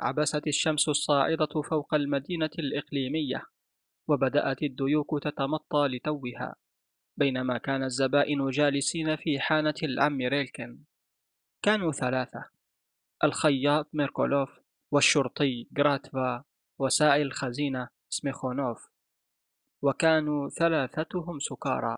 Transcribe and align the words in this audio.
عبست 0.00 0.46
الشمس 0.46 0.88
الصاعدة 0.88 1.62
فوق 1.70 1.94
المدينة 1.94 2.50
الإقليمية 2.58 3.46
وبدأت 4.08 4.62
الديوك 4.62 5.22
تتمطى 5.22 5.88
لتوها 5.88 6.56
بينما 7.16 7.58
كان 7.58 7.82
الزبائن 7.82 8.50
جالسين 8.50 9.16
في 9.16 9.40
حانة 9.40 9.74
العم 9.82 10.18
ريلكن. 10.20 10.78
كانوا 11.62 11.92
ثلاثة 11.92 12.44
الخياط 13.24 13.88
ميركولوف 13.92 14.50
والشرطي 14.90 15.68
جراتفا 15.72 16.44
وسائل 16.78 17.26
الخزينة 17.26 17.88
سميخونوف 18.08 18.88
وكانوا 19.82 20.48
ثلاثتهم 20.48 21.38
سكارى. 21.38 21.96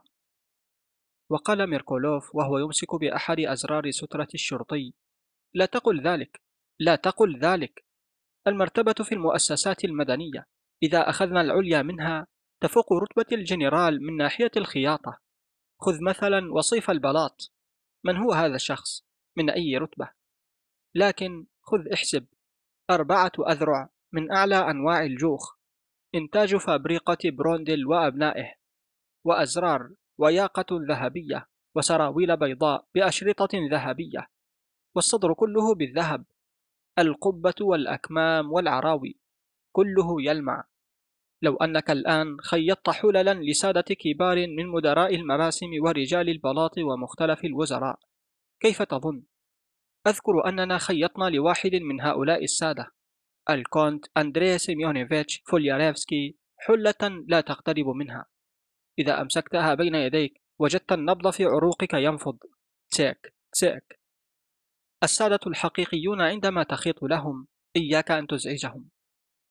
وقال 1.28 1.66
ميركولوف 1.66 2.34
وهو 2.34 2.58
يمسك 2.58 2.94
بأحد 2.94 3.40
أزرار 3.40 3.90
سترة 3.90 4.28
الشرطي 4.34 4.92
لا 5.54 5.66
تقل 5.66 6.02
ذلك 6.02 6.40
لا 6.78 6.96
تقل 6.96 7.38
ذلك! 7.38 7.87
المرتبة 8.48 8.92
في 8.92 9.12
المؤسسات 9.12 9.84
المدنية. 9.84 10.46
إذا 10.82 11.10
أخذنا 11.10 11.40
العليا 11.40 11.82
منها 11.82 12.26
تفوق 12.62 12.92
رتبة 12.92 13.36
الجنرال 13.36 14.02
من 14.02 14.16
ناحية 14.16 14.50
الخياطة. 14.56 15.18
خذ 15.80 16.02
مثلا 16.02 16.52
وصيف 16.52 16.90
البلاط. 16.90 17.52
من 18.04 18.16
هو 18.16 18.32
هذا 18.32 18.54
الشخص؟ 18.54 19.04
من 19.36 19.50
أي 19.50 19.76
رتبة؟ 19.76 20.10
لكن 20.94 21.46
خذ 21.62 21.92
احسب. 21.92 22.26
أربعة 22.90 23.32
أذرع 23.48 23.88
من 24.12 24.32
أعلى 24.32 24.56
أنواع 24.56 25.04
الجوخ. 25.04 25.56
إنتاج 26.14 26.56
فابريقة 26.56 27.18
بروندل 27.24 27.86
وأبنائه. 27.86 28.54
وأزرار 29.24 29.94
وياقة 30.18 30.66
ذهبية. 30.88 31.48
وسراويل 31.76 32.36
بيضاء 32.36 32.84
بأشرطة 32.94 33.48
ذهبية. 33.70 34.28
والصدر 34.94 35.34
كله 35.34 35.74
بالذهب. 35.74 36.24
القبة 36.98 37.54
والأكمام 37.60 38.52
والعراوي 38.52 39.18
كله 39.72 40.22
يلمع. 40.22 40.64
لو 41.42 41.56
أنك 41.56 41.90
الآن 41.90 42.40
خيطت 42.40 42.90
حللا 42.90 43.34
لسادة 43.34 43.94
كبار 43.98 44.36
من 44.36 44.66
مدراء 44.66 45.14
المراسم 45.14 45.70
ورجال 45.82 46.28
البلاط 46.28 46.78
ومختلف 46.78 47.44
الوزراء 47.44 47.98
كيف 48.60 48.82
تظن؟ 48.82 49.22
أذكر 50.06 50.48
أننا 50.48 50.78
خيطنا 50.78 51.24
لواحد 51.24 51.74
من 51.74 52.00
هؤلاء 52.00 52.44
السادة 52.44 52.92
الكونت 53.50 54.06
أندري 54.16 54.58
سيميونيفيتش 54.58 55.42
فولياريفسكي 55.46 56.36
حلة 56.56 57.24
لا 57.26 57.40
تقترب 57.40 57.88
منها. 57.88 58.26
إذا 58.98 59.20
أمسكتها 59.20 59.74
بين 59.74 59.94
يديك 59.94 60.42
وجدت 60.58 60.92
النبض 60.92 61.30
في 61.30 61.44
عروقك 61.44 61.94
ينفض. 61.94 62.38
تسيك 62.90 63.34
تسيك 63.52 63.97
السادة 65.02 65.40
الحقيقيون 65.46 66.20
عندما 66.20 66.62
تخيط 66.62 67.02
لهم 67.02 67.46
إياك 67.76 68.10
أن 68.10 68.26
تزعجهم. 68.26 68.88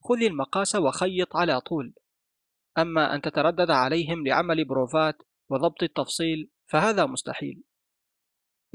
خذ 0.03 0.23
المقاس 0.23 0.75
وخيط 0.75 1.35
على 1.35 1.61
طول. 1.61 1.93
أما 2.77 3.15
أن 3.15 3.21
تتردد 3.21 3.71
عليهم 3.71 4.27
لعمل 4.27 4.65
بروفات 4.65 5.17
وضبط 5.49 5.83
التفصيل 5.83 6.49
فهذا 6.67 7.05
مستحيل. 7.05 7.63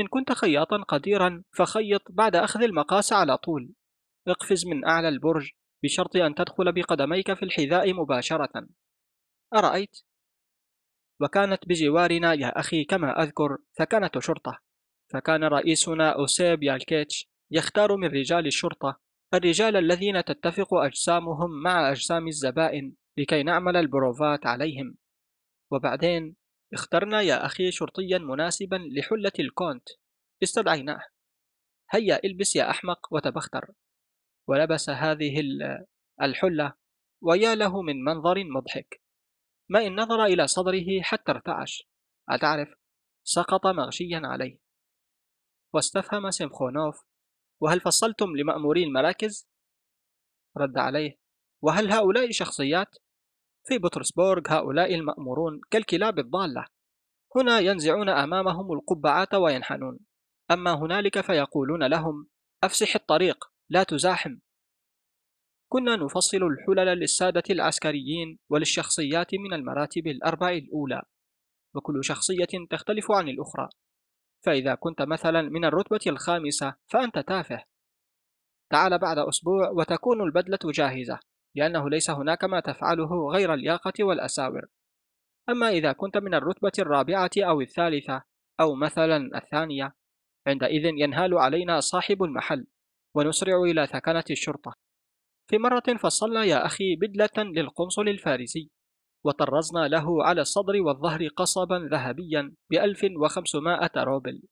إن 0.00 0.06
كنت 0.06 0.32
خياطا 0.32 0.82
قديرا 0.82 1.42
فخيط 1.52 2.02
بعد 2.10 2.36
أخذ 2.36 2.62
المقاس 2.62 3.12
على 3.12 3.36
طول. 3.36 3.72
اقفز 4.28 4.66
من 4.66 4.84
أعلى 4.84 5.08
البرج 5.08 5.50
بشرط 5.84 6.16
أن 6.16 6.34
تدخل 6.34 6.72
بقدميك 6.72 7.34
في 7.34 7.42
الحذاء 7.42 7.92
مباشرة. 7.94 8.68
أرأيت؟ 9.54 10.00
وكانت 11.20 11.68
بجوارنا 11.68 12.34
يا 12.34 12.60
أخي 12.60 12.84
كما 12.84 13.22
أذكر 13.22 13.58
ثكنة 13.78 14.10
شرطة. 14.18 14.71
فكان 15.12 15.44
رئيسنا 15.44 16.10
أوسيب 16.10 16.62
يالكيتش 16.62 17.28
يختار 17.50 17.96
من 17.96 18.08
رجال 18.08 18.46
الشرطة 18.46 19.00
الرجال 19.34 19.76
الذين 19.76 20.24
تتفق 20.24 20.74
أجسامهم 20.74 21.62
مع 21.62 21.90
أجسام 21.90 22.28
الزبائن 22.28 22.94
لكي 23.18 23.42
نعمل 23.42 23.76
البروفات 23.76 24.46
عليهم. 24.46 24.96
وبعدين 25.70 26.36
اخترنا 26.72 27.20
يا 27.20 27.46
أخي 27.46 27.70
شرطيا 27.70 28.18
مناسبا 28.18 28.76
لحلة 28.76 29.32
الكونت. 29.38 29.88
استدعيناه. 30.42 31.02
هيا 31.90 32.20
البس 32.24 32.56
يا 32.56 32.70
أحمق 32.70 33.08
وتبختر. 33.10 33.72
ولبس 34.48 34.90
هذه 34.90 35.40
الحلة 36.22 36.74
ويا 37.22 37.54
له 37.54 37.82
من 37.82 38.04
منظر 38.04 38.44
مضحك. 38.44 39.02
ما 39.68 39.86
إن 39.86 40.00
نظر 40.00 40.24
إلى 40.24 40.46
صدره 40.46 41.00
حتى 41.02 41.32
ارتعش. 41.32 41.88
أتعرف؟ 42.28 42.68
سقط 43.24 43.66
مغشيا 43.66 44.20
عليه. 44.24 44.61
واستفهم 45.74 46.30
سيمخونوف 46.30 47.04
وهل 47.60 47.80
فصلتم 47.80 48.36
لمأموري 48.36 48.84
المراكز؟ 48.84 49.48
رد 50.56 50.78
عليه 50.78 51.18
وهل 51.62 51.92
هؤلاء 51.92 52.30
شخصيات؟ 52.30 52.96
في 53.64 53.78
بطرسبورغ 53.78 54.42
هؤلاء 54.48 54.94
المأمورون 54.94 55.60
كالكلاب 55.70 56.18
الضالة 56.18 56.66
هنا 57.36 57.58
ينزعون 57.58 58.08
أمامهم 58.08 58.72
القبعات 58.72 59.34
وينحنون 59.34 59.98
أما 60.50 60.74
هنالك 60.74 61.20
فيقولون 61.20 61.84
لهم 61.84 62.28
أفسح 62.64 62.94
الطريق 62.94 63.44
لا 63.70 63.82
تزاحم 63.82 64.38
كنا 65.68 65.96
نفصل 65.96 66.36
الحلل 66.36 66.98
للسادة 66.98 67.42
العسكريين 67.50 68.38
وللشخصيات 68.50 69.34
من 69.34 69.52
المراتب 69.52 70.06
الأربع 70.06 70.50
الأولى 70.50 71.02
وكل 71.74 72.04
شخصية 72.04 72.66
تختلف 72.70 73.12
عن 73.12 73.28
الأخرى 73.28 73.68
فإذا 74.42 74.74
كنت 74.74 75.02
مثلا 75.02 75.42
من 75.42 75.64
الرتبة 75.64 76.00
الخامسة 76.06 76.74
فأنت 76.86 77.18
تافه. 77.18 77.64
تعال 78.70 78.98
بعد 78.98 79.18
أسبوع 79.18 79.70
وتكون 79.70 80.22
البدلة 80.22 80.58
جاهزة 80.64 81.18
لأنه 81.54 81.90
ليس 81.90 82.10
هناك 82.10 82.44
ما 82.44 82.60
تفعله 82.60 83.30
غير 83.30 83.54
الياقة 83.54 84.04
والأساور. 84.04 84.66
أما 85.48 85.68
إذا 85.68 85.92
كنت 85.92 86.16
من 86.16 86.34
الرتبة 86.34 86.72
الرابعة 86.78 87.30
أو 87.38 87.60
الثالثة 87.60 88.22
أو 88.60 88.74
مثلا 88.74 89.38
الثانية 89.38 89.94
عندئذ 90.46 90.84
ينهال 90.84 91.38
علينا 91.38 91.80
صاحب 91.80 92.22
المحل 92.22 92.66
ونسرع 93.14 93.62
إلى 93.62 93.86
ثكنة 93.86 94.24
الشرطة. 94.30 94.74
في 95.50 95.58
مرة 95.58 95.96
فصلنا 96.02 96.44
يا 96.44 96.66
أخي 96.66 96.96
بدلة 96.96 97.44
للقنصل 97.44 98.08
الفارسي. 98.08 98.70
وطرزنا 99.24 99.88
له 99.88 100.24
على 100.24 100.40
الصدر 100.40 100.82
والظهر 100.82 101.28
قصبا 101.28 101.88
ذهبيا 101.92 102.54
بألف 102.70 103.06
وخمسمائة 103.16 103.90
روبل. 103.96 104.42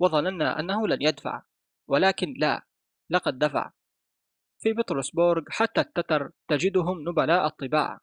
وظننا 0.00 0.60
أنه 0.60 0.88
لن 0.88 1.02
يدفع 1.02 1.42
ولكن 1.88 2.34
لا 2.38 2.66
لقد 3.10 3.38
دفع. 3.38 3.72
في 4.58 4.72
بطرسبورغ 4.72 5.42
حتى 5.48 5.80
التتر 5.80 6.30
تجدهم 6.48 7.08
نبلاء 7.08 7.46
الطباع 7.46 8.00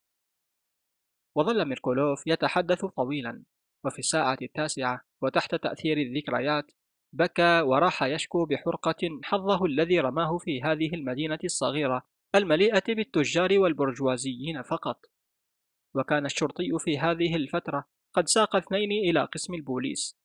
وظل 1.36 1.66
ميركولوف 1.66 2.28
يتحدث 2.28 2.86
طويلا 2.86 3.44
وفي 3.86 4.00
الساعة 4.00 4.38
التاسعة 4.42 5.02
وتحت 5.22 5.56
تأثير 5.56 5.98
الذكريات 5.98 6.72
بكى 7.14 7.62
وراح 7.62 8.04
يشكو 8.04 8.46
بحرقة 8.46 9.20
حظه 9.24 9.66
الذي 9.66 10.00
رماه 10.00 10.38
في 10.38 10.62
هذه 10.62 10.94
المدينة 10.94 11.40
الصغيرة 11.44 12.06
المليئة 12.36 12.94
بالتجار 12.94 13.60
والبرجوازيين 13.60 14.62
فقط. 14.62 15.06
وكان 15.96 16.26
الشرطي 16.26 16.70
في 16.80 17.00
هذه 17.00 17.36
الفترة 17.36 17.86
قد 18.14 18.28
ساق 18.28 18.56
اثنين 18.56 18.92
إلى 18.92 19.24
قسم 19.26 19.54
البوليس 19.54 20.18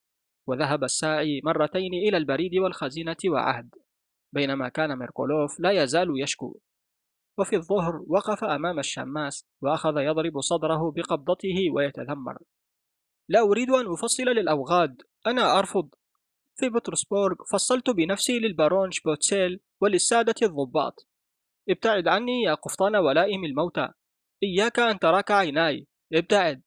وذهب 0.47 0.85
الساعي 0.85 1.41
مرتين 1.45 1.95
إلى 1.95 2.17
البريد 2.17 2.55
والخزينة 2.55 3.17
وعهد 3.29 3.71
بينما 4.33 4.69
كان 4.69 4.99
ميركولوف 4.99 5.61
لا 5.61 5.71
يزال 5.71 6.23
يشكو. 6.23 6.61
وفي 7.39 7.57
الظهر 7.57 8.05
وقف 8.07 8.45
أمام 8.45 8.79
الشماس 8.79 9.47
وأخذ 9.63 9.99
يضرب 9.99 10.41
صدره 10.41 10.93
بقبضته 10.97 11.71
ويتذمر. 11.73 12.39
لا 13.29 13.41
أريد 13.41 13.71
أن 13.71 13.93
أفصل 13.93 14.23
للأوغاد 14.23 15.03
أنا 15.27 15.59
أرفض. 15.59 15.89
في 16.57 16.69
بطرسبورغ 16.69 17.37
فصلت 17.53 17.91
بنفسي 17.91 18.39
للبارون 18.39 18.91
شبوتسيل 18.91 19.61
وللسادة 19.81 20.35
الضباط. 20.43 21.09
ابتعد 21.69 22.09
عني 22.09 22.43
يا 22.43 22.55
قفطان 22.55 22.97
ولائم 22.97 23.45
الموتى. 23.45 23.89
إياك 24.43 24.79
أن 24.79 24.99
تراك 24.99 25.31
عيناي. 25.31 25.87
ابتعد 26.13 26.63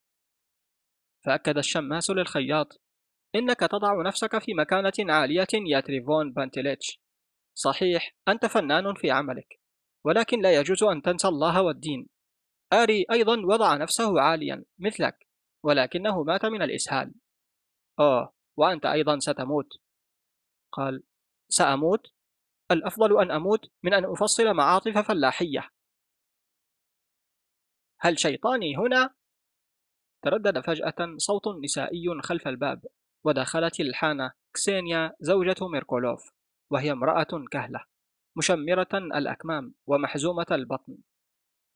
فأكد 1.24 1.58
الشماس 1.58 2.10
للخياط. 2.10 2.80
إنك 3.34 3.60
تضع 3.60 4.02
نفسك 4.02 4.38
في 4.38 4.54
مكانة 4.54 5.12
عالية 5.12 5.46
يا 5.52 5.80
تريفون 5.80 6.32
بانتليتش 6.32 7.00
صحيح 7.54 8.14
أنت 8.28 8.46
فنان 8.46 8.94
في 8.94 9.10
عملك 9.10 9.60
ولكن 10.04 10.42
لا 10.42 10.52
يجوز 10.60 10.82
أن 10.82 11.02
تنسى 11.02 11.28
الله 11.28 11.62
والدين. 11.62 12.08
آري 12.72 13.04
أيضا 13.12 13.36
وضع 13.36 13.76
نفسه 13.76 14.20
عاليا 14.20 14.64
مثلك 14.78 15.28
ولكنه 15.64 16.22
مات 16.22 16.44
من 16.44 16.62
الإسهال. 16.62 17.14
أوه 18.00 18.32
وأنت 18.56 18.86
أيضا 18.86 19.18
ستموت. 19.18 19.68
قال 20.72 21.02
سأموت؟ 21.48 22.12
الأفضل 22.70 23.22
أن 23.22 23.30
أموت 23.30 23.70
من 23.82 23.94
أن 23.94 24.04
أفصل 24.04 24.54
معاطف 24.54 24.98
فلاحية. 24.98 25.70
هل 28.04 28.18
شيطاني 28.18 28.76
هنا؟ 28.76 29.14
تردد 30.22 30.60
فجأة 30.60 31.16
صوت 31.16 31.48
نسائي 31.64 32.20
خلف 32.22 32.48
الباب 32.48 32.86
ودخلت 33.24 33.80
الحانة 33.80 34.32
كسينيا 34.54 35.16
زوجة 35.20 35.68
ميركولوف 35.68 36.32
وهي 36.70 36.92
امرأة 36.92 37.44
كهلة 37.50 37.84
مشمرة 38.36 38.88
الأكمام 38.94 39.74
ومحزومة 39.86 40.46
البطن. 40.50 40.98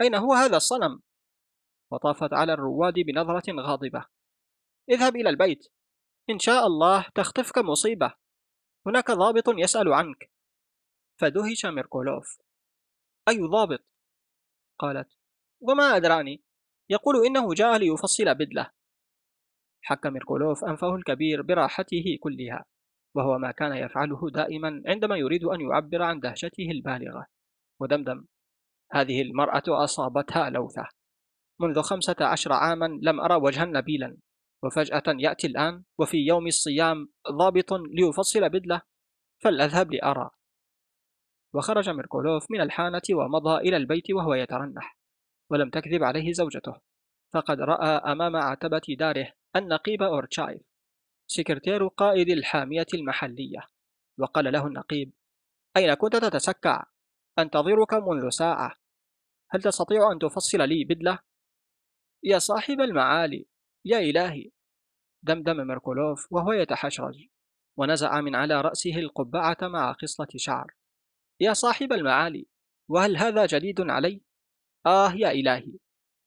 أين 0.00 0.14
هو 0.14 0.32
هذا 0.32 0.56
الصنم؟ 0.56 1.02
وطافت 1.90 2.32
على 2.32 2.52
الرواد 2.52 2.94
بنظرة 2.94 3.62
غاضبة. 3.62 4.04
اذهب 4.90 5.16
إلى 5.16 5.30
البيت. 5.30 5.68
إن 6.30 6.38
شاء 6.38 6.66
الله 6.66 7.06
تخطفك 7.14 7.58
مصيبة. 7.58 8.14
هناك 8.86 9.10
ضابط 9.10 9.48
يسأل 9.48 9.92
عنك. 9.92 10.30
فدهش 11.20 11.66
ميركولوف. 11.66 12.38
أي 13.28 13.38
ضابط؟ 13.38 13.84
قالت. 14.78 15.16
وما 15.68 15.96
أدراني. 15.96 16.42
يقول 16.90 17.26
إنه 17.26 17.54
جاء 17.54 17.76
ليفصل 17.76 18.34
بدله. 18.34 18.70
حك 19.82 20.06
ميركولوف 20.06 20.64
أنفه 20.64 20.94
الكبير 20.94 21.42
براحته 21.42 22.18
كلها 22.20 22.64
وهو 23.14 23.38
ما 23.38 23.50
كان 23.50 23.72
يفعله 23.72 24.30
دائما 24.30 24.82
عندما 24.86 25.16
يريد 25.16 25.44
أن 25.44 25.60
يعبر 25.60 26.02
عن 26.02 26.20
دهشته 26.20 26.70
البالغة. 26.70 27.26
ودمدم. 27.80 28.24
هذه 28.92 29.22
المرأة 29.22 29.62
أصابتها 29.68 30.50
لوثة. 30.50 30.88
منذ 31.60 31.82
خمسة 31.82 32.16
عشر 32.20 32.52
عاما 32.52 32.98
لم 33.02 33.20
أرى 33.20 33.34
وجها 33.34 33.64
نبيلا. 33.64 34.16
وفجأة 34.64 35.02
يأتي 35.06 35.46
الآن 35.46 35.84
وفي 35.98 36.16
يوم 36.16 36.46
الصيام 36.46 37.08
ضابط 37.30 37.72
ليفصل 37.72 38.48
بدله. 38.48 38.82
فلأذهب 39.42 39.92
لأرى. 39.92 40.30
وخرج 41.54 41.90
ميركولوف 41.90 42.50
من 42.50 42.60
الحانة 42.60 43.02
ومضى 43.10 43.56
إلى 43.56 43.76
البيت 43.76 44.10
وهو 44.10 44.34
يترنح. 44.34 44.98
ولم 45.50 45.70
تكذب 45.70 46.02
عليه 46.02 46.32
زوجته 46.32 46.80
فقد 47.34 47.60
رأى 47.60 48.12
أمام 48.12 48.36
عتبة 48.36 48.96
داره 48.98 49.32
النقيب 49.56 50.02
أورتشايف 50.02 50.62
سكرتير 51.26 51.86
قائد 51.86 52.28
الحامية 52.28 52.86
المحلية 52.94 53.68
وقال 54.18 54.52
له 54.52 54.66
النقيب 54.66 55.12
أين 55.76 55.94
كنت 55.94 56.16
تتسكع؟ 56.16 56.84
أنتظرك 57.38 57.94
منذ 57.94 58.28
ساعة 58.28 58.76
هل 59.50 59.62
تستطيع 59.62 60.12
أن 60.12 60.18
تفصل 60.18 60.68
لي 60.68 60.84
بدلة؟ 60.84 61.18
يا 62.22 62.38
صاحب 62.38 62.80
المعالي 62.80 63.46
يا 63.84 63.98
إلهي 63.98 64.50
دمدم 65.22 65.66
ميركولوف 65.66 66.32
وهو 66.32 66.52
يتحشرج 66.52 67.28
ونزع 67.76 68.20
من 68.20 68.34
على 68.34 68.60
رأسه 68.60 68.98
القبعة 68.98 69.56
مع 69.62 69.92
خصلة 69.92 70.28
شعر 70.36 70.74
يا 71.40 71.52
صاحب 71.52 71.92
المعالي 71.92 72.46
وهل 72.88 73.16
هذا 73.16 73.46
جديد 73.46 73.80
علي؟ 73.80 74.25
آه 74.86 75.12
يا 75.14 75.30
إلهي. 75.30 75.72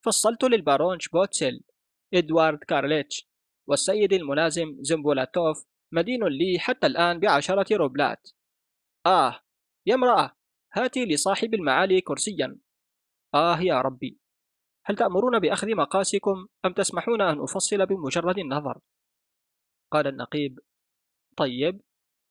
فصلت 0.05 0.43
للبارون 0.43 0.99
شبوتسيل 0.99 1.63
إدوارد 2.13 2.63
كارليتش 2.63 3.29
والسيد 3.67 4.13
الملازم 4.13 4.77
زمبولاتوف 4.79 5.65
مدين 5.91 6.23
لي 6.23 6.59
حتى 6.59 6.87
الآن 6.87 7.19
بعشرة 7.19 7.77
روبلات. 7.77 8.29
آه 9.05 9.39
يا 9.85 9.95
امرأة 9.95 10.35
هاتي 10.73 11.05
لصاحب 11.05 11.53
المعالي 11.53 12.01
كرسيا. 12.01 12.59
آه 13.35 13.59
يا 13.61 13.81
ربي. 13.81 14.19
هل 14.85 14.95
تأمرون 14.95 15.39
بأخذ 15.39 15.75
مقاسكم 15.75 16.47
أم 16.65 16.73
تسمحون 16.73 17.21
أن 17.21 17.41
أفصل 17.41 17.85
بمجرد 17.85 18.37
النظر؟ 18.37 18.79
قال 19.91 20.07
النقيب. 20.07 20.59
طيب 21.37 21.81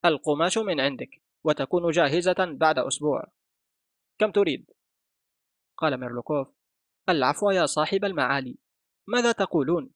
القماش 0.04 0.58
من 0.58 0.80
عندك 0.80 1.22
وتكون 1.44 1.90
جاهزة 1.90 2.36
بعد 2.38 2.78
أسبوع. 2.78 3.24
كم 4.18 4.30
تريد؟ 4.30 4.70
قال 5.78 6.00
ميرلوكوف. 6.00 6.48
العفو 7.08 7.50
يا 7.50 7.66
صاحب 7.66 8.04
المعالي. 8.04 8.58
ماذا 9.08 9.32
تقولون؟ 9.32 9.90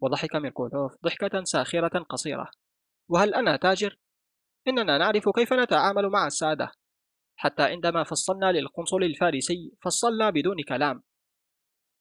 وضحك 0.00 0.36
ميركولوف 0.36 0.96
ضحكة 1.04 1.44
ساخرة 1.44 1.98
قصيرة. 1.98 2.50
وهل 3.08 3.34
أنا 3.34 3.56
تاجر؟ 3.56 3.98
إننا 4.68 4.98
نعرف 4.98 5.28
كيف 5.28 5.52
نتعامل 5.52 6.08
مع 6.08 6.26
السادة. 6.26 6.72
حتى 7.36 7.62
عندما 7.62 8.04
فصلنا 8.04 8.52
للقنصل 8.52 9.02
الفارسي 9.02 9.72
فصلنا 9.82 10.30
بدون 10.30 10.62
كلام. 10.68 11.02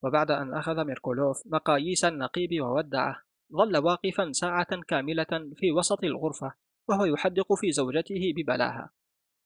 وبعد 0.03 0.31
أن 0.31 0.53
أخذ 0.53 0.83
ميركولوف 0.83 1.41
مقاييس 1.45 2.05
النقيب 2.05 2.61
وودعه 2.61 3.23
ظل 3.53 3.77
واقفا 3.77 4.31
ساعة 4.31 4.81
كاملة 4.87 5.51
في 5.55 5.71
وسط 5.71 6.03
الغرفة 6.03 6.53
وهو 6.89 7.05
يحدق 7.05 7.53
في 7.53 7.71
زوجته 7.71 8.33
ببلاها. 8.37 8.89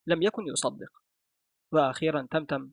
لم 0.08 0.22
يكن 0.22 0.48
يصدق. 0.48 0.92
وأخيرا 1.72 2.28
تمتم. 2.32 2.72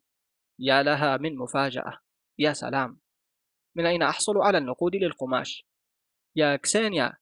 يا 0.59 0.83
لها 0.83 1.17
من 1.17 1.37
مفاجأة 1.37 1.99
يا 2.39 2.53
سلام. 2.53 3.01
من 3.77 3.87
أين 3.87 4.03
أحصل 4.03 4.39
على 4.39 4.59
النقود 4.59 4.97
للقماش؟ 4.97 5.67
يا 6.37 6.57
كسانيا 6.57 7.13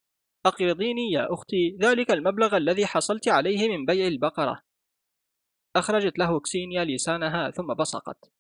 أقرضيني 0.46 1.11
يا 1.12 1.34
أختي 1.34 1.76
ذلك 1.81 2.11
المبلغ 2.11 2.56
الذي 2.56 2.87
حصلت 2.87 3.29
عليه 3.29 3.69
من 3.69 3.87
بيع 3.87 4.06
البقرة. 4.06 4.62
أخرجت 5.76 6.19
له 6.19 6.40
كسينيا 6.40 6.84
لسانها 6.84 7.50
ثم 7.50 7.75
بصقت. 7.75 8.32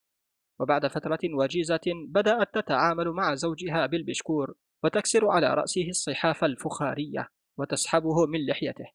وبعد 0.60 0.86
فترة 0.86 1.18
وجيزة 1.38 1.80
بدأت 2.08 2.54
تتعامل 2.54 3.08
مع 3.08 3.34
زوجها 3.34 3.86
بالبشكور 3.86 4.54
وتكسر 4.84 5.28
على 5.28 5.54
رأسه 5.54 5.88
الصحاف 5.88 6.44
الفخارية 6.44 7.28
وتسحبه 7.58 8.26
من 8.26 8.46
لحيته. 8.46 8.90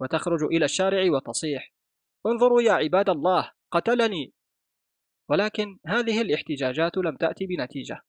وتخرج 0.00 0.42
إلى 0.42 0.64
الشارع 0.64 1.12
وتصيح. 1.12 1.72
انظروا 2.26 2.62
يا 2.62 2.72
عباد 2.72 3.10
الله 3.10 3.52
قتلني. 3.70 4.32
ولكن 5.28 5.78
هذه 5.86 6.20
الاحتجاجات 6.20 6.96
لم 6.96 7.16
تأتي 7.16 7.46
بنتيجة. 7.46 8.00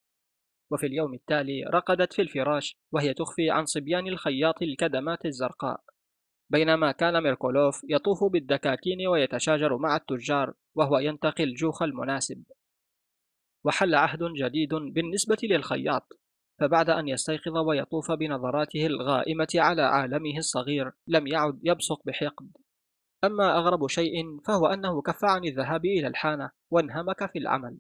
وفي 0.72 0.86
اليوم 0.86 1.14
التالي 1.14 1.64
رقدت 1.64 2.14
في 2.14 2.22
الفراش 2.22 2.78
وهي 2.92 3.14
تخفي 3.14 3.50
عن 3.50 3.66
صبيان 3.66 4.08
الخياط 4.08 4.62
الكدمات 4.62 5.26
الزرقاء. 5.26 5.82
بينما 6.50 6.92
كان 6.92 7.24
ميركولوف 7.24 7.82
يطوف 7.90 8.24
بالدكاكين 8.24 9.08
ويتشاجر 9.08 9.78
مع 9.78 9.96
التجار 9.96 10.54
وهو 10.76 11.00
ينتقي 11.00 11.44
الجوخ 11.44 11.82
المناسب. 11.82 12.44
وحل 13.66 13.96
عهد 13.96 14.20
جديد 14.24 14.74
بالنسبة 14.74 15.38
للخياط 15.44 16.20
فبعد 16.60 16.90
أن 16.90 17.08
يستيقظ 17.08 17.58
ويطوف 17.58 18.12
بنظراته 18.12 18.86
الغائمة 18.86 19.48
على 19.56 19.82
عالمه 19.82 20.38
الصغير 20.38 20.92
لم 21.08 21.28
يعد 21.28 21.60
يبصق 21.64 22.02
بحقد. 22.06 22.52
أما 23.24 23.58
أغرب 23.58 23.88
شيء 23.88 24.40
فهو 24.40 24.68
أنه 24.68 25.02
كف 25.02 25.26
عن 25.26 25.46
الذهاب 25.46 25.86
إلى 25.86 26.08
الحانة 26.08 26.52
وانهمك 26.72 27.32
في 27.32 27.40
العمل. 27.40 27.80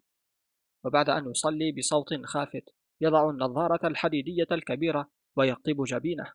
وبعد 0.85 1.09
أن 1.09 1.29
يصلي 1.31 1.71
بصوت 1.71 2.25
خافت 2.25 2.63
يضع 3.01 3.29
النظارة 3.29 3.87
الحديدية 3.87 4.47
الكبيرة 4.51 5.09
ويقطب 5.37 5.83
جبينه 5.83 6.33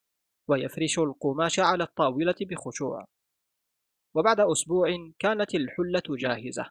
ويفرش 0.48 0.98
القماش 0.98 1.60
على 1.60 1.84
الطاولة 1.84 2.34
بخشوع. 2.40 3.04
وبعد 4.14 4.40
أسبوع 4.40 4.88
كانت 5.18 5.54
الحلة 5.54 6.02
جاهزة. 6.08 6.70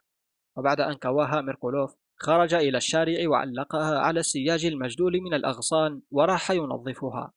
وبعد 0.57 0.79
أن 0.79 0.93
كواها 0.93 1.41
ميركولوف 1.41 1.95
خرج 2.19 2.53
إلى 2.53 2.77
الشارع 2.77 3.29
وعلقها 3.29 3.99
على 3.99 4.19
السياج 4.19 4.65
المجدول 4.65 5.21
من 5.21 5.33
الأغصان 5.33 6.01
وراح 6.11 6.51
ينظفها. 6.51 7.33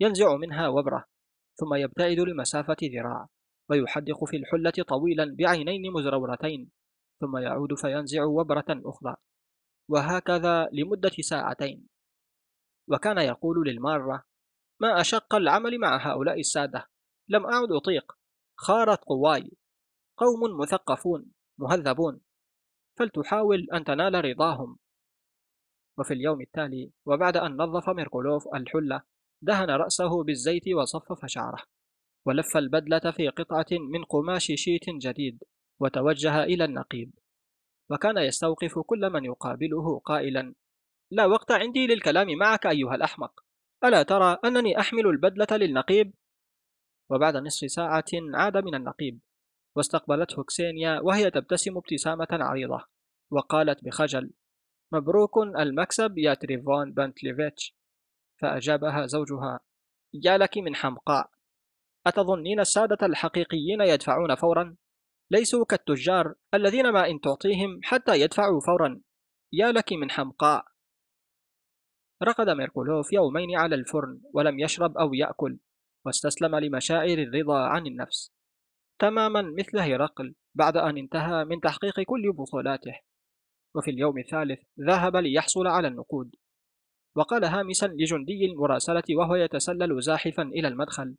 ينزع 0.00 0.36
منها 0.36 0.68
وبرة 0.68 1.04
ثم 1.54 1.74
يبتعد 1.74 2.18
لمسافة 2.18 2.76
ذراع. 2.82 3.28
ويحدق 3.70 4.24
في 4.24 4.36
الحلة 4.36 4.84
طويلا 4.88 5.36
بعينين 5.38 5.92
مزرورتين 5.92 6.70
ثم 7.20 7.36
يعود 7.36 7.74
فينزع 7.74 8.24
وبرة 8.24 8.64
أخرى. 8.68 9.16
وهكذا 9.88 10.68
لمدة 10.72 11.12
ساعتين. 11.20 11.88
وكان 12.88 13.18
يقول 13.18 13.68
للمارة 13.68 14.24
ما 14.80 15.00
أشق 15.00 15.34
العمل 15.34 15.78
مع 15.78 16.12
هؤلاء 16.12 16.40
السادة؟ 16.40 16.88
لم 17.28 17.46
أعد 17.46 17.72
أطيق. 17.72 18.12
خارت 18.56 19.04
قواي. 19.04 19.50
قوم 20.16 20.60
مثقفون 20.60 21.32
مهذبون. 21.58 22.20
فلتحاول 22.98 23.66
أن 23.72 23.84
تنال 23.84 24.24
رضاهم. 24.24 24.78
وفي 25.98 26.14
اليوم 26.14 26.40
التالي 26.40 26.92
وبعد 27.06 27.36
أن 27.36 27.56
نظف 27.56 27.88
ميركولوف 27.88 28.48
الحلة 28.54 29.02
دهن 29.42 29.70
رأسه 29.70 30.24
بالزيت 30.24 30.68
وصفف 30.68 31.26
شعره. 31.26 31.62
ولف 32.26 32.56
البدلة 32.56 33.10
في 33.10 33.28
قطعة 33.28 33.66
من 33.70 34.04
قماش 34.04 34.52
شيت 34.54 34.90
جديد 34.90 35.44
وتوجه 35.80 36.44
إلى 36.44 36.64
النقيب. 36.64 37.14
وكان 37.90 38.18
يستوقف 38.18 38.78
كل 38.78 39.10
من 39.10 39.24
يقابله 39.24 39.98
قائلا 39.98 40.54
لا 41.10 41.26
وقت 41.26 41.50
عندي 41.50 41.86
للكلام 41.86 42.38
معك 42.38 42.66
أيها 42.66 42.94
الأحمق. 42.94 43.44
ألا 43.84 44.02
ترى 44.02 44.38
أنني 44.44 44.80
أحمل 44.80 45.06
البدلة 45.06 45.46
للنقيب؟ 45.56 46.14
وبعد 47.10 47.36
نصف 47.36 47.70
ساعة 47.70 48.04
عاد 48.34 48.56
من 48.56 48.74
النقيب. 48.74 49.20
واستقبلته 49.76 50.44
كسينيا 50.44 51.00
وهي 51.00 51.30
تبتسم 51.30 51.76
ابتسامة 51.76 52.28
عريضة 52.32 52.84
وقالت 53.30 53.84
بخجل 53.84 54.30
مبروك 54.92 55.38
المكسب 55.38 56.18
يا 56.18 56.34
تريفون 56.34 56.92
بنتليفيتش. 56.92 57.74
فأجابها 58.40 59.06
زوجها 59.06 59.60
يا 60.14 60.38
لك 60.38 60.58
من 60.58 60.74
حمقاء. 60.76 61.30
أتظنين 62.08 62.60
السادة 62.60 63.06
الحقيقيين 63.06 63.80
يدفعون 63.80 64.34
فورا؟ 64.34 64.76
ليسوا 65.30 65.64
كالتجار 65.64 66.34
الذين 66.54 66.90
ما 66.90 67.10
إن 67.10 67.20
تعطيهم 67.20 67.80
حتى 67.82 68.20
يدفعوا 68.20 68.60
فورا. 68.60 69.00
يا 69.52 69.72
لك 69.72 69.92
من 69.92 70.10
حمقاء. 70.10 70.64
رقد 72.22 72.50
ميركولوف 72.50 73.12
يومين 73.12 73.58
على 73.58 73.74
الفرن 73.74 74.20
ولم 74.32 74.60
يشرب 74.60 74.98
أو 74.98 75.14
يأكل 75.14 75.58
واستسلم 76.06 76.56
لمشاعر 76.56 77.18
الرضا 77.18 77.58
عن 77.58 77.86
النفس. 77.86 78.32
تماما 78.98 79.42
مثل 79.42 79.78
هرقل 79.78 80.34
بعد 80.54 80.76
أن 80.76 80.98
انتهى 80.98 81.44
من 81.44 81.60
تحقيق 81.60 82.00
كل 82.00 82.32
بطولاته. 82.32 82.94
وفي 83.74 83.90
اليوم 83.90 84.18
الثالث 84.18 84.60
ذهب 84.80 85.16
ليحصل 85.16 85.66
على 85.66 85.88
النقود. 85.88 86.34
وقال 87.16 87.44
هامسا 87.44 87.86
لجندي 87.86 88.46
المراسلة 88.46 89.02
وهو 89.10 89.34
يتسلل 89.34 90.02
زاحفا 90.02 90.42
إلى 90.42 90.68
المدخل. 90.68 91.16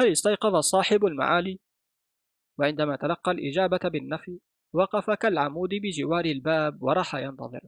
هل 0.00 0.12
استيقظ 0.12 0.56
صاحب 0.56 1.04
المعالي؟ 1.04 1.60
وعندما 2.58 2.96
تلقى 2.96 3.30
الإجابة 3.30 3.78
بالنفي 3.84 4.40
وقف 4.72 5.10
كالعمود 5.10 5.68
بجوار 5.72 6.24
الباب 6.24 6.82
وراح 6.82 7.14
ينتظر. 7.14 7.60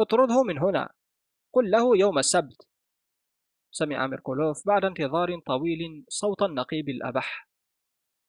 اطرده 0.00 0.42
من 0.42 0.58
هنا. 0.58 0.88
قل 1.52 1.70
له 1.70 1.96
يوم 1.96 2.18
السبت. 2.18 2.68
سمع 3.70 4.06
ميركولوف 4.06 4.66
بعد 4.66 4.84
انتظار 4.84 5.40
طويل 5.40 6.04
صوت 6.08 6.42
النقيب 6.42 6.88
الأبح. 6.88 7.48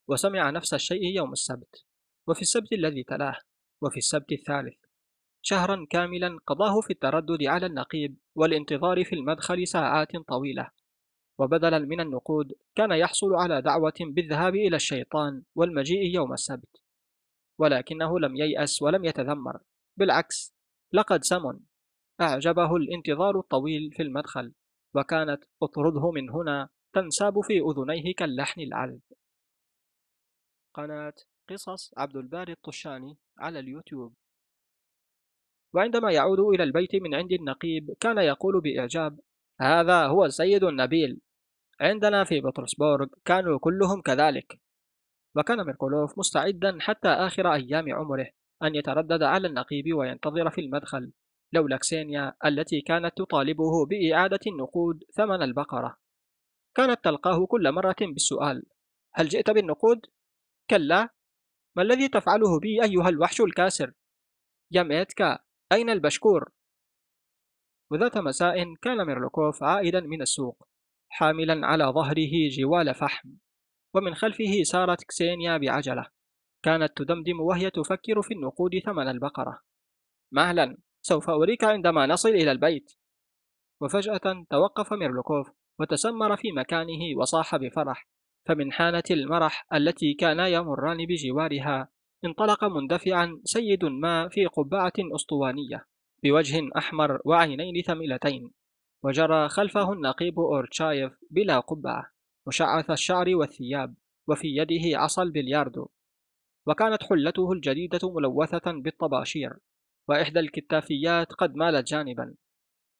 وسمع 0.07 0.49
نفس 0.49 0.73
الشيء 0.73 1.03
يوم 1.03 1.31
السبت. 1.31 1.85
وفي 2.27 2.41
السبت 2.41 2.73
الذي 2.73 3.03
تلاه. 3.03 3.39
وفي 3.81 3.97
السبت 3.97 4.31
الثالث. 4.31 4.77
شهرا 5.41 5.87
كاملا 5.89 6.39
قضاه 6.47 6.81
في 6.81 6.93
التردد 6.93 7.43
على 7.43 7.65
النقيب 7.65 8.17
والانتظار 8.35 9.03
في 9.03 9.15
المدخل 9.15 9.67
ساعات 9.67 10.17
طويلة. 10.27 10.71
وبدلا 11.39 11.79
من 11.79 11.99
النقود 11.99 12.53
كان 12.75 12.91
يحصل 12.91 13.35
على 13.35 13.61
دعوة 13.61 13.93
بالذهاب 13.99 14.55
إلى 14.55 14.75
الشيطان 14.75 15.43
والمجيء 15.55 16.15
يوم 16.15 16.33
السبت 16.33 16.81
ولكنه 17.59 18.19
لم 18.19 18.35
ييأس 18.35 18.81
ولم 18.81 19.05
يتذمر. 19.05 19.59
بالعكس 19.97 20.55
لقد 20.93 21.23
سمن 21.23 21.59
أعجبه 22.21 22.75
الانتظار 22.75 23.39
الطويل 23.39 23.91
في 23.91 24.01
المدخل 24.03 24.53
وكانت 24.95 25.43
أطرده 25.63 26.11
من 26.11 26.29
هنا 26.29 26.69
تنساب 26.93 27.41
في 27.41 27.59
أذنيه 27.59 28.15
كاللحن 28.15 28.61
العذب. 28.61 29.01
قناة 30.73 31.13
قصص 31.49 31.93
عبد 31.97 32.15
الباري 32.15 32.51
الطشاني 32.51 33.17
على 33.37 33.59
اليوتيوب. 33.59 34.13
وعندما 35.73 36.11
يعود 36.11 36.39
إلى 36.39 36.63
البيت 36.63 36.95
من 36.95 37.15
عند 37.15 37.31
النقيب 37.31 37.91
كان 37.99 38.17
يقول 38.17 38.61
بإعجاب 38.61 39.19
هذا 39.61 40.07
هو 40.07 40.25
السيد 40.25 40.63
النبيل. 40.63 41.21
عندنا 41.81 42.23
في 42.23 42.41
بطرسبورغ 42.41 43.07
كانوا 43.25 43.59
كلهم 43.59 44.01
كذلك 44.01 44.59
وكان 45.35 45.65
ميركولوف 45.65 46.19
مستعدا 46.19 46.77
حتى 46.81 47.07
آخر 47.07 47.53
أيام 47.53 47.93
عمره 47.93 48.27
أن 48.63 48.75
يتردد 48.75 49.23
على 49.23 49.47
النقيب 49.47 49.93
وينتظر 49.93 50.49
في 50.49 50.61
المدخل 50.61 51.11
لولا 51.53 51.77
كسينيا 51.77 52.33
التي 52.45 52.81
كانت 52.81 53.17
تطالبه 53.17 53.85
بإعادة 53.85 54.39
النقود 54.47 55.03
ثمن 55.13 55.41
البقرة 55.41 55.97
كانت 56.75 57.03
تلقاه 57.03 57.45
كل 57.45 57.71
مرة 57.71 57.95
بالسؤال 58.01 58.63
هل 59.13 59.27
جئت 59.27 59.49
بالنقود؟ 59.49 60.05
كلا 60.69 61.09
ما 61.75 61.83
الذي 61.83 62.07
تفعله 62.07 62.59
بي 62.59 62.83
أيها 62.83 63.09
الوحش 63.09 63.41
الكاسر؟ 63.41 63.93
يا 64.71 64.83
ميتكا 64.83 65.39
أين 65.71 65.89
البشكور؟ 65.89 66.51
وذات 67.91 68.17
مساء 68.17 68.73
كان 68.81 69.05
ميرلوكوف 69.05 69.63
عائدا 69.63 69.99
من 69.99 70.21
السوق 70.21 70.67
حاملا 71.17 71.67
على 71.67 71.83
ظهره 71.83 72.49
جوال 72.49 72.95
فحم. 72.95 73.29
ومن 73.93 74.15
خلفه 74.15 74.63
سارت 74.63 75.03
كسينيا 75.03 75.57
بعجلة. 75.57 76.05
كانت 76.63 76.97
تدمدم 76.97 77.39
وهي 77.39 77.69
تفكر 77.69 78.21
في 78.21 78.33
النقود 78.33 78.71
ثمن 78.85 79.07
البقرة. 79.07 79.61
مهلا 80.31 80.77
سوف 81.01 81.29
أريك 81.29 81.63
عندما 81.63 82.05
نصل 82.05 82.29
إلى 82.29 82.51
البيت. 82.51 82.91
وفجأة 83.81 84.45
توقف 84.49 84.93
ميرلوكوف 84.93 85.49
وتسمر 85.79 86.35
في 86.35 86.51
مكانه 86.51 87.17
وصاح 87.17 87.55
بفرح. 87.55 88.07
فمن 88.45 88.71
حانة 88.71 89.03
المرح 89.11 89.65
التي 89.73 90.13
كانا 90.13 90.47
يمران 90.47 91.05
بجوارها 91.05 91.89
انطلق 92.25 92.63
مندفعا 92.63 93.41
سيد 93.43 93.85
ما 93.85 94.29
في 94.29 94.45
قبعة 94.45 94.93
أسطوانية 95.15 95.85
بوجه 96.23 96.69
أحمر 96.77 97.21
وعينين 97.25 97.81
ثملتين 97.81 98.51
وجرى 99.05 99.49
خلفه 99.49 99.93
النقيب 99.93 100.39
أورتشايف 100.39 101.13
بلا 101.31 101.59
قبعة 101.59 102.11
مشعث 102.47 102.91
الشعر 102.91 103.35
والثياب 103.35 103.95
وفي 104.27 104.47
يده 104.47 104.99
عصا 104.99 105.23
البلياردو. 105.23 105.87
وكانت 106.67 107.03
حلته 107.03 107.51
الجديدة 107.51 107.99
ملوثة 108.03 108.71
بالطباشير 108.71 109.53
وإحدى 110.09 110.39
الكتافيات 110.39 111.33
قد 111.33 111.55
مالت 111.55 111.87
جانبا. 111.87 112.35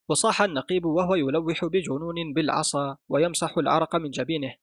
وصاح 0.08 0.42
النقيب 0.42 0.84
وهو 0.84 1.14
يلوح 1.14 1.64
بجنون 1.64 2.32
بالعصا 2.34 2.96
ويمسح 3.08 3.58
العرق 3.58 3.96
من 3.96 4.10
جبينه. 4.10 4.54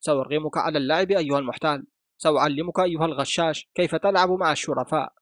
سأرغمك 0.00 0.56
على 0.56 0.78
اللعب 0.78 1.10
أيها 1.10 1.38
المحتال 1.38 1.86
سأعلمك 2.18 2.80
أيها 2.80 3.04
الغشاش 3.04 3.68
كيف 3.74 3.94
تلعب 3.94 4.30
مع 4.30 4.52
الشرفاء. 4.52 5.12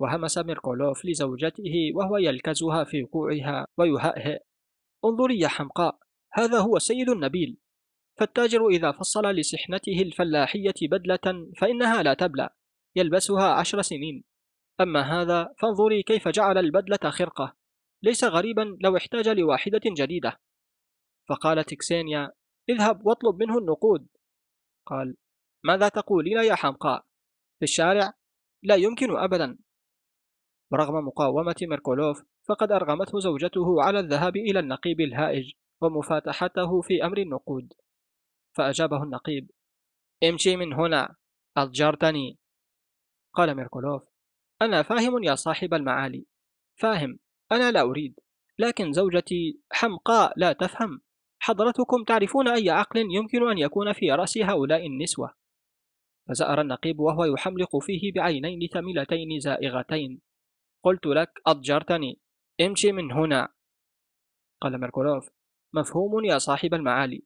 وهمس 0.00 0.38
ميركولوف 0.38 1.04
لزوجته 1.04 1.92
وهو 1.94 2.16
يلكزها 2.16 2.84
في 2.84 3.04
كوعها 3.04 3.66
ويهأهئ 3.78 4.47
انظري 5.04 5.38
يا 5.38 5.48
حمقاء 5.48 5.98
هذا 6.32 6.58
هو 6.58 6.76
السيد 6.76 7.08
النبيل. 7.08 7.58
فالتاجر 8.18 8.68
إذا 8.68 8.92
فصل 8.92 9.26
لسحنته 9.26 10.02
الفلاحية 10.02 10.74
بدلة 10.82 11.52
فإنها 11.56 12.02
لا 12.02 12.14
تبلى 12.14 12.48
يلبسها 12.96 13.52
عشر 13.52 13.82
سنين. 13.82 14.24
أما 14.80 15.02
هذا 15.02 15.54
فانظري 15.58 16.02
كيف 16.02 16.28
جعل 16.28 16.58
البدلة 16.58 17.10
خرقة. 17.10 17.56
ليس 18.02 18.24
غريبا 18.24 18.78
لو 18.80 18.96
احتاج 18.96 19.28
لواحدة 19.28 19.80
جديدة. 19.86 20.40
فقالت 21.28 21.74
كسينيا 21.74 22.32
اذهب 22.68 23.06
واطلب 23.06 23.42
منه 23.42 23.58
النقود. 23.58 24.08
قال 24.86 25.16
ماذا 25.64 25.88
تقولين 25.88 26.38
يا 26.38 26.54
حمقاء؟ 26.54 27.04
في 27.58 27.62
الشارع؟ 27.62 28.12
لا 28.62 28.74
يمكن 28.74 29.16
أبدا. 29.16 29.58
ورغم 30.72 30.94
مقاومة 31.06 31.56
ميركولوف 31.62 32.24
فقد 32.48 32.72
أرغمته 32.72 33.18
زوجته 33.18 33.82
على 33.82 34.00
الذهاب 34.00 34.36
إلى 34.36 34.58
النقيب 34.58 35.00
الهائج 35.00 35.52
ومفاتحته 35.80 36.80
في 36.80 37.04
أمر 37.04 37.18
النقود. 37.18 37.72
فأجابه 38.56 39.02
النقيب 39.02 39.50
امشي 40.24 40.56
من 40.56 40.72
هنا 40.72 41.14
أضجرتني 41.56 42.38
قال 43.32 43.54
ميركولوف 43.54 44.02
أنا 44.62 44.82
فاهم 44.82 45.24
يا 45.24 45.34
صاحب 45.34 45.74
المعالي 45.74 46.26
فاهم 46.76 47.18
أنا 47.52 47.72
لا 47.72 47.80
أريد 47.80 48.20
لكن 48.58 48.92
زوجتي 48.92 49.60
حمقاء 49.72 50.32
لا 50.36 50.52
تفهم 50.52 51.00
حضرتكم 51.38 52.04
تعرفون 52.04 52.48
أي 52.48 52.70
عقل 52.70 53.00
يمكن 53.00 53.50
أن 53.50 53.58
يكون 53.58 53.92
في 53.92 54.12
رأس 54.12 54.38
هؤلاء 54.38 54.86
النسوة. 54.86 55.34
فزأر 56.28 56.60
النقيب 56.60 57.00
وهو 57.00 57.24
يحملق 57.24 57.78
فيه 57.78 58.12
بعينين 58.12 58.68
ثملتين 58.72 59.40
زائغتين 59.40 60.20
قلت 60.84 61.06
لك 61.06 61.30
أضجرتني 61.46 62.20
امشي 62.60 62.92
من 62.92 63.12
هنا. 63.12 63.48
قال 64.60 64.80
ميركولوف 64.80 65.30
مفهوم 65.72 66.24
يا 66.24 66.38
صاحب 66.38 66.74
المعالي 66.74 67.22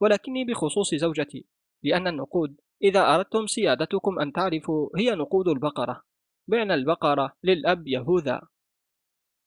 ولكني 0.00 0.44
بخصوص 0.44 0.94
زوجتي 0.94 1.46
لأن 1.82 2.06
النقود 2.06 2.60
إذا 2.82 3.14
أردتم 3.14 3.46
سيادتكم 3.46 4.18
أن 4.18 4.32
تعرفوا 4.32 4.88
هي 4.96 5.10
نقود 5.10 5.48
البقرة. 5.48 6.02
بعنا 6.48 6.74
البقرة 6.74 7.36
للأب 7.42 7.86
يهوذا. 7.86 8.42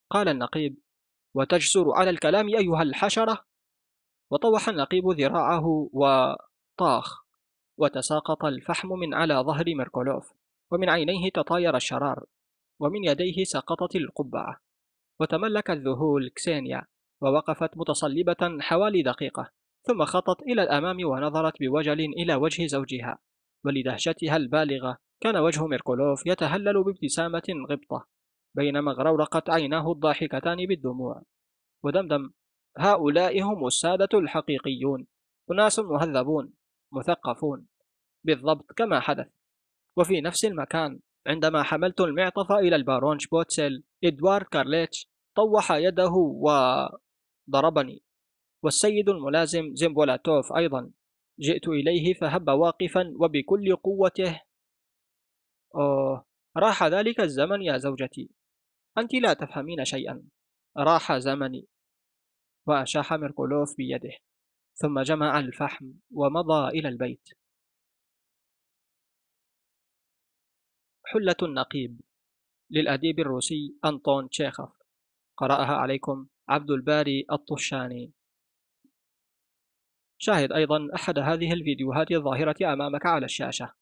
قال 0.10 0.28
النقيب 0.28 0.78
وتجسر 1.34 1.92
على 1.92 2.10
الكلام 2.10 2.48
أيها 2.48 2.82
الحشرة؟ 2.82 3.46
وطوح 4.32 4.70
النقيب 4.70 5.04
ذراعه 5.10 5.90
وطاخ 5.94 7.26
وتساقط 7.78 8.46
الفحم 8.46 8.88
من 8.88 9.14
على 9.14 9.34
ظهر 9.34 9.66
ميركولوف 9.66 10.34
ومن 10.72 10.90
عينيه 10.90 11.30
تطاير 11.30 11.76
الشرار 11.76 12.26
ومن 12.80 13.04
يديه 13.04 13.44
سقطت 13.44 13.96
القبعة. 13.96 14.65
وتملك 15.20 15.72
الذهول 15.72 16.30
كسينيا 16.30 16.86
ووقفت 17.22 17.78
متصلبة 17.78 18.58
حوالي 18.62 19.02
دقيقة 19.02 19.52
ثم 19.88 20.06
خطت 20.06 20.42
إلى 20.42 20.64
الأمام 20.64 20.98
ونظرت 21.06 21.54
بوجل 21.60 22.00
إلى 22.00 22.36
وجه 22.36 22.66
زوجها. 22.68 23.18
ولدهشتها 23.66 24.38
البالغة 24.38 24.98
كان 25.22 25.38
وجه 25.38 25.68
ميركولوف 25.68 26.26
يتهلل 26.26 26.84
بابتسامة 26.84 27.44
غبطة 27.70 28.08
بينما 28.56 28.92
اغرورقت 28.92 29.50
عيناه 29.50 29.92
الضاحكتان 29.92 30.66
بالدموع. 30.68 31.24
ودمدم 31.84 32.30
هؤلاء 32.78 33.42
هم 33.42 33.68
السادة 33.68 34.20
الحقيقيون 34.20 35.08
أناس 35.52 35.80
مهذبون 35.80 36.54
مثقفون 36.92 37.68
بالضبط 38.24 38.72
كما 38.72 39.00
حدث. 39.00 39.28
وفي 39.98 40.22
نفس 40.22 40.46
المكان 40.46 41.00
عندما 41.28 41.64
حملت 41.64 42.02
المعطف 42.02 42.52
إلى 42.52 42.76
البارون 42.76 43.20
شبوتسل 43.20 43.84
إدوار 44.04 44.44
كارليتش 44.44 45.10
طوح 45.36 45.72
يده 45.72 46.12
وضربني. 47.48 48.04
والسيد 48.64 49.10
الملازم 49.10 49.76
زيمبولاتوف 49.76 50.54
أيضا. 50.54 50.92
جئت 51.40 51.68
إليه 51.68 52.14
فهب 52.14 52.50
واقفا 52.50 53.14
وبكل 53.20 53.76
قوته 53.76 54.42
أوه 55.76 56.26
راح 56.58 56.84
ذلك 56.84 57.20
الزمن 57.20 57.62
يا 57.62 57.78
زوجتي. 57.78 58.30
أنت 58.98 59.14
لا 59.14 59.34
تفهمين 59.34 59.86
شيئا. 59.86 60.24
راح 60.78 61.18
زمني. 61.18 61.68
وأشاح 62.68 63.14
ميركولوف 63.14 63.78
بيده. 63.78 64.14
ثم 64.76 65.02
جمع 65.02 65.40
الفحم 65.40 65.92
ومضى 66.12 66.68
إلى 66.80 66.88
البيت. 66.88 67.30
حلة 71.16 71.36
النقيب 71.44 72.02
للأديب 72.72 73.20
الروسي 73.20 73.76
أنطون 73.86 74.30
تشيخوف. 74.30 74.70
قرأها 75.38 75.76
عليكم 75.76 76.28
عبد 76.50 76.72
الباري 76.72 77.26
الطشاني 77.32 78.12
شاهد 80.18 80.52
أيضا 80.52 80.88
أحد 80.96 81.20
هذه 81.20 81.54
الفيديوهات 81.54 82.12
الظاهرة 82.12 82.74
أمامك 82.74 83.06
على 83.06 83.26
الشاشة. 83.26 83.74